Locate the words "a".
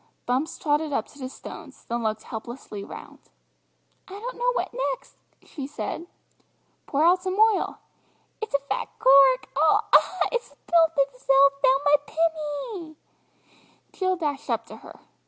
8.55-8.59